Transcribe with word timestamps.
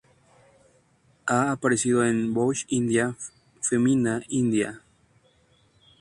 Ha 1.27 1.51
aparecido 1.51 2.03
en 2.03 2.33
Vogue 2.33 2.61
India 2.69 3.15
y 3.59 3.63
Femina 3.63 4.23
India. 4.29 4.81